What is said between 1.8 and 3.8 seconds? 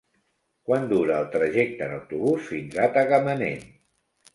en autobús fins a Tagamanent?